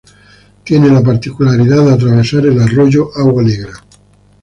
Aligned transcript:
Tiene 0.63 0.87
la 0.89 1.03
particularidad 1.03 1.85
de 1.85 1.91
atravesar 1.93 2.47
el 2.47 2.59
Arroyo 2.59 3.11
Agua 3.15 3.43
Negra. 3.43 3.73